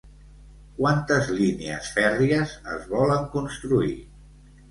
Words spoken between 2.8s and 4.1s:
volen construir?